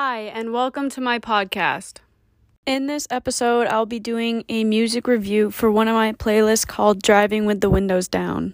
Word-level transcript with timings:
Hi, 0.00 0.30
and 0.32 0.52
welcome 0.52 0.88
to 0.90 1.00
my 1.00 1.18
podcast. 1.18 1.96
In 2.66 2.86
this 2.86 3.08
episode, 3.10 3.66
I'll 3.66 3.84
be 3.84 3.98
doing 3.98 4.44
a 4.48 4.62
music 4.62 5.08
review 5.08 5.50
for 5.50 5.72
one 5.72 5.88
of 5.88 5.94
my 5.96 6.12
playlists 6.12 6.64
called 6.64 7.02
Driving 7.02 7.46
with 7.46 7.60
the 7.60 7.68
Windows 7.68 8.06
Down. 8.06 8.52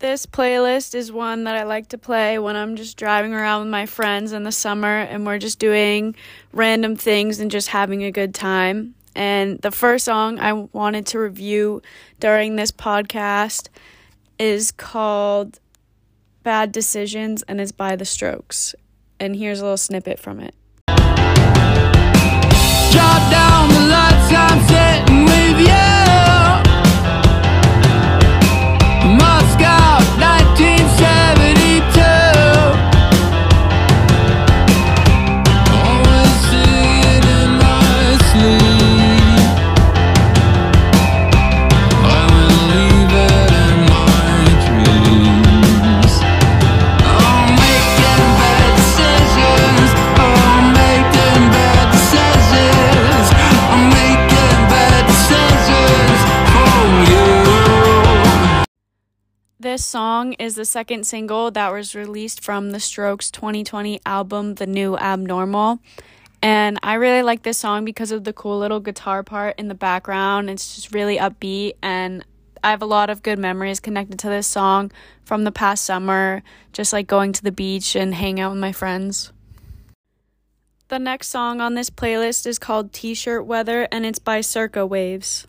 This 0.00 0.26
playlist 0.26 0.94
is 0.94 1.10
one 1.10 1.44
that 1.44 1.56
I 1.56 1.62
like 1.62 1.88
to 1.88 1.98
play 1.98 2.38
when 2.38 2.56
I'm 2.56 2.76
just 2.76 2.98
driving 2.98 3.32
around 3.32 3.62
with 3.62 3.70
my 3.70 3.86
friends 3.86 4.34
in 4.34 4.42
the 4.42 4.52
summer 4.52 4.98
and 4.98 5.24
we're 5.24 5.38
just 5.38 5.58
doing 5.58 6.14
random 6.52 6.94
things 6.94 7.40
and 7.40 7.50
just 7.50 7.68
having 7.68 8.04
a 8.04 8.12
good 8.12 8.34
time. 8.34 8.94
And 9.14 9.58
the 9.60 9.70
first 9.70 10.04
song 10.04 10.38
I 10.38 10.52
wanted 10.52 11.06
to 11.06 11.20
review 11.20 11.80
during 12.20 12.56
this 12.56 12.70
podcast 12.70 13.68
is 14.38 14.70
called 14.70 15.58
Bad 16.48 16.72
Decisions 16.72 17.42
and 17.42 17.60
is 17.60 17.72
by 17.72 17.94
The 17.94 18.06
Strokes. 18.06 18.74
And 19.20 19.36
here's 19.36 19.60
a 19.60 19.64
little 19.64 19.76
snippet 19.76 20.18
from 20.18 20.40
it. 20.40 20.54
This 59.78 59.86
song 59.86 60.32
is 60.40 60.56
the 60.56 60.64
second 60.64 61.06
single 61.06 61.52
that 61.52 61.72
was 61.72 61.94
released 61.94 62.42
from 62.42 62.72
the 62.72 62.80
Strokes 62.80 63.30
2020 63.30 64.00
album, 64.04 64.56
The 64.56 64.66
New 64.66 64.96
Abnormal. 64.98 65.78
And 66.42 66.80
I 66.82 66.94
really 66.94 67.22
like 67.22 67.44
this 67.44 67.58
song 67.58 67.84
because 67.84 68.10
of 68.10 68.24
the 68.24 68.32
cool 68.32 68.58
little 68.58 68.80
guitar 68.80 69.22
part 69.22 69.54
in 69.56 69.68
the 69.68 69.76
background. 69.76 70.50
It's 70.50 70.74
just 70.74 70.92
really 70.92 71.16
upbeat, 71.18 71.74
and 71.80 72.24
I 72.64 72.70
have 72.70 72.82
a 72.82 72.86
lot 72.86 73.08
of 73.08 73.22
good 73.22 73.38
memories 73.38 73.78
connected 73.78 74.18
to 74.18 74.28
this 74.28 74.48
song 74.48 74.90
from 75.24 75.44
the 75.44 75.52
past 75.52 75.84
summer, 75.84 76.42
just 76.72 76.92
like 76.92 77.06
going 77.06 77.32
to 77.34 77.42
the 77.44 77.52
beach 77.52 77.94
and 77.94 78.12
hanging 78.12 78.40
out 78.40 78.50
with 78.50 78.60
my 78.60 78.72
friends. 78.72 79.32
The 80.88 80.98
next 80.98 81.28
song 81.28 81.60
on 81.60 81.74
this 81.74 81.88
playlist 81.88 82.48
is 82.48 82.58
called 82.58 82.92
T 82.92 83.14
shirt 83.14 83.46
Weather, 83.46 83.86
and 83.92 84.04
it's 84.04 84.18
by 84.18 84.40
Circa 84.40 84.84
Waves. 84.84 85.46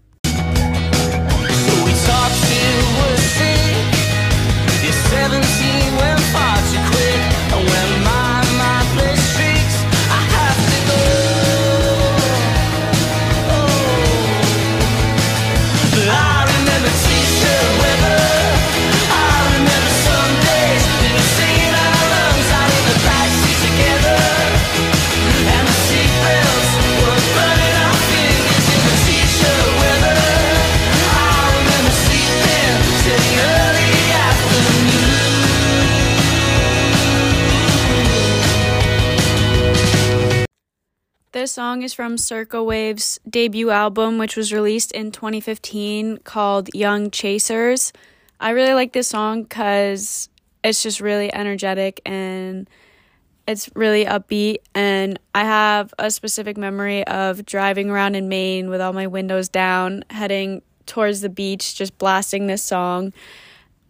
You're 5.11 5.48
This 41.39 41.54
song 41.54 41.83
is 41.83 41.94
from 41.94 42.17
Circa 42.17 42.61
Waves' 42.61 43.17
debut 43.30 43.70
album, 43.70 44.17
which 44.17 44.36
was 44.36 44.52
released 44.52 44.92
in 44.92 45.10
2015 45.10 46.17
called 46.26 46.70
Young 46.73 47.11
Chasers. 47.11 47.94
I 48.42 48.50
really 48.50 48.73
like 48.73 48.92
this 48.92 49.08
song 49.08 49.44
because 49.44 50.28
it's 50.66 50.83
just 50.83 50.99
really 50.99 51.33
energetic 51.33 52.02
and 52.05 52.70
it's 53.48 53.70
really 53.73 54.04
upbeat. 54.04 54.58
And 54.76 55.17
I 55.33 55.45
have 55.45 55.94
a 55.98 56.11
specific 56.11 56.58
memory 56.58 57.08
of 57.08 57.45
driving 57.45 57.89
around 57.89 58.16
in 58.16 58.28
Maine 58.28 58.70
with 58.70 58.82
all 58.82 58.92
my 58.92 59.08
windows 59.08 59.48
down, 59.48 60.04
heading 60.10 60.61
towards 60.88 61.22
the 61.22 61.30
beach, 61.30 61.73
just 61.73 61.98
blasting 61.98 62.48
this 62.48 62.64
song 62.64 63.14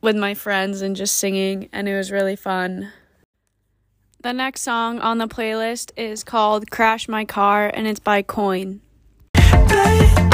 with 0.02 0.16
my 0.16 0.36
friends 0.36 0.84
and 0.84 0.96
just 0.96 1.18
singing, 1.18 1.68
and 1.74 1.90
it 1.90 1.98
was 1.98 2.12
really 2.12 2.36
fun. 2.36 2.92
The 4.22 4.34
next 4.34 4.64
song 4.64 5.00
on 5.00 5.18
the 5.18 5.30
playlist 5.30 5.92
is 5.96 6.26
called 6.26 6.70
Crash 6.70 7.08
My 7.08 7.24
Car 7.24 7.72
and 7.74 7.88
it's 7.88 8.02
by 8.02 8.22
Coin. 8.22 8.82
I'm 9.34 10.29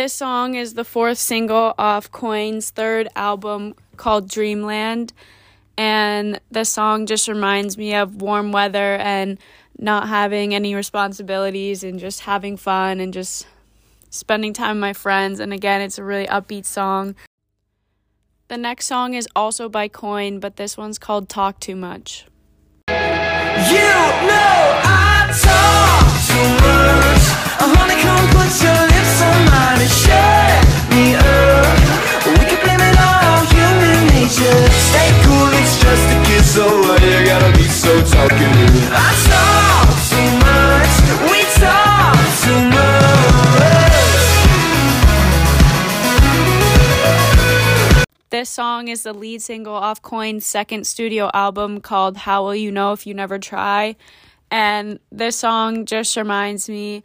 This 0.00 0.14
song 0.14 0.54
is 0.54 0.72
the 0.72 0.82
fourth 0.82 1.18
single 1.18 1.74
off 1.76 2.10
Coin's 2.10 2.70
third 2.70 3.06
album 3.14 3.74
called 3.98 4.30
Dreamland. 4.30 5.12
And 5.76 6.40
the 6.50 6.64
song 6.64 7.04
just 7.04 7.28
reminds 7.28 7.76
me 7.76 7.94
of 7.94 8.22
warm 8.22 8.50
weather 8.50 8.96
and 8.96 9.38
not 9.78 10.08
having 10.08 10.54
any 10.54 10.74
responsibilities 10.74 11.84
and 11.84 12.00
just 12.00 12.20
having 12.20 12.56
fun 12.56 12.98
and 12.98 13.12
just 13.12 13.46
spending 14.08 14.54
time 14.54 14.76
with 14.76 14.80
my 14.80 14.94
friends. 14.94 15.38
And 15.38 15.52
again, 15.52 15.82
it's 15.82 15.98
a 15.98 16.02
really 16.02 16.26
upbeat 16.28 16.64
song. 16.64 17.14
The 18.48 18.56
next 18.56 18.86
song 18.86 19.12
is 19.12 19.28
also 19.36 19.68
by 19.68 19.88
Coin, 19.88 20.40
but 20.40 20.56
this 20.56 20.78
one's 20.78 20.98
called 20.98 21.28
Talk 21.28 21.60
Too 21.60 21.76
Much. 21.76 22.24
You 22.88 22.94
know 22.94 24.80
I 24.82 25.28
talk 25.42 26.08
too 26.26 26.64
much. 26.64 26.90
This 48.40 48.48
song 48.48 48.88
is 48.88 49.02
the 49.02 49.12
lead 49.12 49.42
single 49.42 49.74
off 49.74 50.00
Coin's 50.00 50.46
second 50.46 50.86
studio 50.86 51.30
album 51.34 51.82
called 51.82 52.16
How 52.16 52.44
Will 52.44 52.54
You 52.54 52.72
Know 52.72 52.94
If 52.94 53.06
You 53.06 53.12
Never 53.12 53.38
Try. 53.38 53.96
And 54.50 54.98
this 55.12 55.36
song 55.36 55.84
just 55.84 56.16
reminds 56.16 56.66
me 56.66 57.04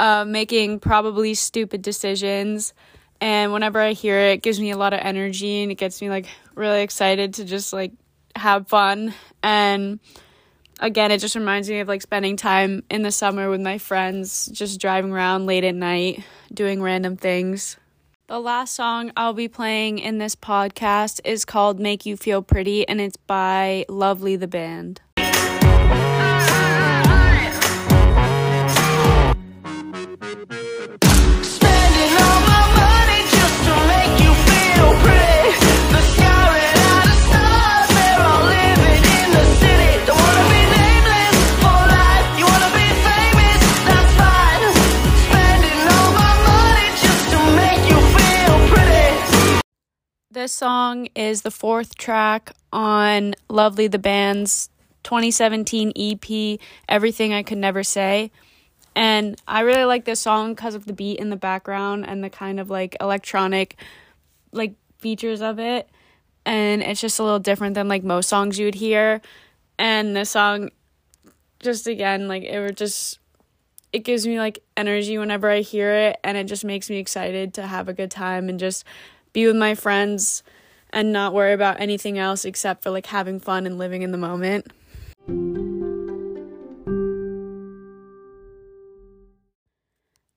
of 0.00 0.26
making 0.26 0.80
probably 0.80 1.34
stupid 1.34 1.80
decisions. 1.80 2.72
And 3.20 3.52
whenever 3.52 3.78
I 3.78 3.92
hear 3.92 4.18
it, 4.18 4.32
it 4.32 4.42
gives 4.42 4.58
me 4.58 4.72
a 4.72 4.76
lot 4.76 4.92
of 4.92 4.98
energy 5.00 5.62
and 5.62 5.70
it 5.70 5.76
gets 5.76 6.02
me 6.02 6.10
like 6.10 6.26
really 6.56 6.82
excited 6.82 7.34
to 7.34 7.44
just 7.44 7.72
like 7.72 7.92
have 8.34 8.66
fun. 8.66 9.14
And 9.44 10.00
again, 10.80 11.12
it 11.12 11.18
just 11.18 11.36
reminds 11.36 11.70
me 11.70 11.78
of 11.78 11.86
like 11.86 12.02
spending 12.02 12.36
time 12.36 12.82
in 12.90 13.02
the 13.02 13.12
summer 13.12 13.48
with 13.48 13.60
my 13.60 13.78
friends, 13.78 14.46
just 14.46 14.80
driving 14.80 15.12
around 15.12 15.46
late 15.46 15.62
at 15.62 15.76
night, 15.76 16.24
doing 16.52 16.82
random 16.82 17.16
things. 17.16 17.76
The 18.34 18.40
last 18.40 18.74
song 18.74 19.12
I'll 19.16 19.32
be 19.32 19.46
playing 19.46 20.00
in 20.00 20.18
this 20.18 20.34
podcast 20.34 21.20
is 21.24 21.44
called 21.44 21.78
Make 21.78 22.04
You 22.04 22.16
Feel 22.16 22.42
Pretty, 22.42 22.84
and 22.88 23.00
it's 23.00 23.16
by 23.16 23.86
lovelytheband. 23.88 24.98
This 50.44 50.52
song 50.52 51.08
is 51.14 51.40
the 51.40 51.50
fourth 51.50 51.96
track 51.96 52.52
on 52.70 53.34
lovelytheband's 53.48 54.68
2017 55.02 55.94
EP, 55.96 56.60
Everything 56.86 57.32
I 57.32 57.42
Could 57.42 57.56
Never 57.56 57.82
Say. 57.82 58.30
And 58.94 59.40
I 59.48 59.60
really 59.60 59.84
like 59.84 60.04
this 60.04 60.20
song 60.20 60.52
because 60.52 60.74
of 60.74 60.84
the 60.84 60.92
beat 60.92 61.18
in 61.18 61.30
the 61.30 61.36
background 61.36 62.04
and 62.06 62.22
the 62.22 62.28
kind 62.28 62.60
of 62.60 62.68
like 62.68 62.94
electronic 63.00 63.80
like 64.52 64.74
features 64.98 65.40
of 65.40 65.58
it. 65.58 65.88
And 66.44 66.82
it's 66.82 67.00
just 67.00 67.18
a 67.18 67.22
little 67.22 67.38
different 67.38 67.74
than 67.74 67.88
like 67.88 68.04
most 68.04 68.28
songs 68.28 68.58
you 68.58 68.66
would 68.66 68.74
hear. 68.74 69.22
And 69.78 70.14
this 70.14 70.28
song 70.28 70.68
just 71.60 71.86
again 71.86 72.28
like 72.28 72.42
it 72.42 72.60
would 72.60 72.76
just 72.76 73.18
it 73.94 74.00
gives 74.00 74.26
me 74.26 74.38
like 74.38 74.58
energy 74.76 75.16
whenever 75.16 75.48
I 75.48 75.60
hear 75.60 75.94
it 75.94 76.18
and 76.22 76.36
it 76.36 76.44
just 76.44 76.66
makes 76.66 76.90
me 76.90 76.98
excited 76.98 77.54
to 77.54 77.66
have 77.66 77.88
a 77.88 77.94
good 77.94 78.10
time 78.10 78.50
and 78.50 78.60
just 78.60 78.84
be 79.34 79.46
with 79.46 79.56
my 79.56 79.74
friends 79.74 80.42
and 80.90 81.12
not 81.12 81.34
worry 81.34 81.52
about 81.52 81.80
anything 81.80 82.16
else 82.16 82.46
except 82.46 82.82
for 82.82 82.90
like 82.90 83.06
having 83.06 83.38
fun 83.38 83.66
and 83.66 83.76
living 83.76 84.00
in 84.00 84.12
the 84.12 84.16
moment. 84.16 84.72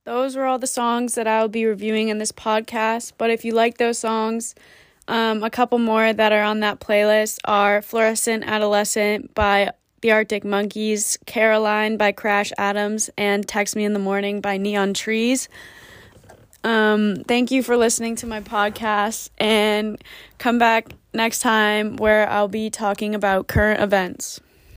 Those 0.04 0.36
were 0.36 0.46
all 0.46 0.60
the 0.60 0.68
songs 0.68 1.16
that 1.16 1.28
I'll 1.28 1.48
be 1.48 1.66
reviewing 1.66 2.10
in 2.10 2.18
this 2.18 2.32
podcast. 2.32 3.14
But 3.18 3.30
if 3.30 3.46
you 3.46 3.54
like 3.54 3.78
those 3.78 4.00
songs, 4.00 4.56
um, 5.08 5.44
a 5.44 5.50
couple 5.50 5.80
more 5.80 6.12
that 6.12 6.32
are 6.32 6.44
on 6.44 6.62
that 6.62 6.80
playlist 6.80 7.40
are 7.46 7.82
Fluorescent 7.82 8.44
Adolescent 8.46 9.34
by 9.36 9.72
the 10.02 10.12
Arctic 10.12 10.44
Monkeys, 10.44 11.18
Caroline 11.26 11.98
by 11.98 12.12
Crash 12.14 12.52
Adams, 12.58 13.10
and 13.18 13.48
Text 13.48 13.76
Me 13.76 13.84
in 13.84 13.94
the 13.94 14.00
Morning 14.00 14.42
by 14.42 14.58
Neon 14.58 14.94
Trees. 14.94 15.50
Um, 16.68 17.24
thank 17.26 17.50
you 17.50 17.64
for 17.64 17.78
listening 17.78 18.18
to 18.18 18.28
my 18.28 18.42
podcast 18.42 19.30
and 19.38 20.04
come 20.38 20.60
back 20.60 20.90
next 21.14 21.40
time 21.40 21.96
where 21.96 22.30
I'll 22.30 22.50
be 22.50 22.70
talking 22.70 23.16
about 23.16 23.48
current 23.48 23.82
events. 23.82 24.42